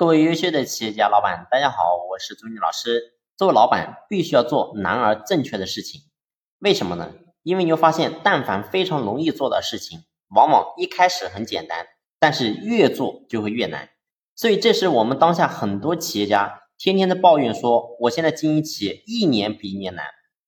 [0.00, 3.18] 各位优秀的企业家老板，大家好，我是朱军老师。
[3.36, 6.00] 作为老板，必须要做难而正确的事情。
[6.58, 7.12] 为什么呢？
[7.42, 11.84] 因为你会发现，但凡非常容易做的事情，往往一开始很简单，
[12.18, 13.90] 但是越做就会越难。
[14.34, 20.06] 所以，这是我们当下很多企业家天天的抱怨说，我现在经营企业一年比一年难，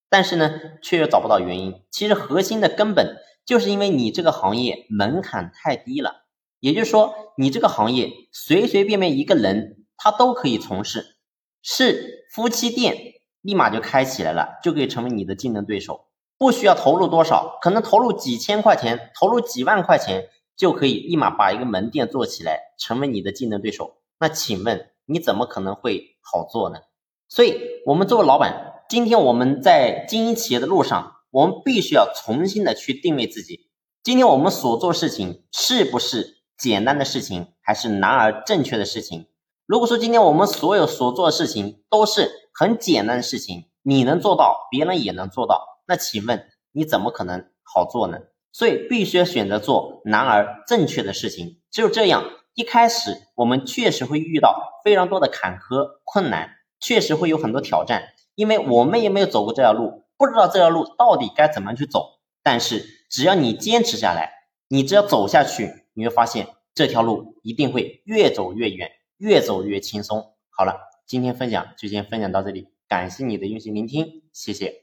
[0.08, 0.50] 但是呢，
[0.82, 1.84] 却又找不到原因。
[1.90, 6.22] 其实核心的根本就是因为你这个行业门槛太低了。
[6.58, 11.16] 也就是说，你这个行业随随便便一个人他都可以从事，
[11.62, 16.06] 是夫妻店立马就开起来了，就可以成为你的竞争对手。
[16.38, 23.98] 不需要投入多少，可能投入几千块钱，投入几万块钱就可以立马把一个门店做起来，成为你的竞争对手。
[24.18, 26.80] 那请问你怎么可能会好做呢？
[27.28, 33.70] 所以，我们作为老板，今天我们在经营企业的路上，我们必须要重新的去定位自己。
[34.02, 36.41] 今天我们所做事情是不是？
[36.56, 39.26] 简单的事情还是难而正确的事情。
[39.66, 48.18] 如果说今天我们所有所做的事情都是很简单的事情，你能做到，别人也能做到，那请问你怎么可能好做呢？
[48.52, 51.60] 所以必须要选择做难而正确的事情。
[51.70, 62.20] 只有这样，一开始我们确实会遇到非常多的坎坷困难，确实会有很多挑战，因为我们也没有走过这条路，不知道这条路到底该怎么去走。
[62.42, 64.32] 但是只要你坚持下来，
[64.68, 65.81] 你只要走下去。
[65.94, 70.34] 你会发现这条路一定会越走越远，越走越轻松。
[70.50, 74.81] 好了，今天分享就先分享到这里，感谢你的用心聆听，谢谢。